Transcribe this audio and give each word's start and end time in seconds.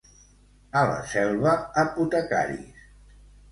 A 0.81 0.81
la 0.91 0.95
Selva, 1.11 1.53
apotecaris. 1.83 2.75